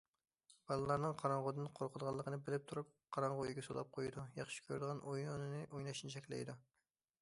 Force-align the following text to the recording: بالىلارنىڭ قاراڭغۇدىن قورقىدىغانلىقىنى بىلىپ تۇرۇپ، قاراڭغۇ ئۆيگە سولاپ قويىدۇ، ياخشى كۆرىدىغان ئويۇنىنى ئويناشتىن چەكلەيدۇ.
بالىلارنىڭ 0.69 1.13
قاراڭغۇدىن 1.19 1.67
قورقىدىغانلىقىنى 1.81 2.41
بىلىپ 2.47 2.67
تۇرۇپ، 2.73 2.91
قاراڭغۇ 3.17 3.45
ئۆيگە 3.47 3.67
سولاپ 3.71 3.95
قويىدۇ، 3.99 4.27
ياخشى 4.41 4.67
كۆرىدىغان 4.69 5.07
ئويۇنىنى 5.13 5.65
ئويناشتىن 5.69 6.17
چەكلەيدۇ. 6.17 6.63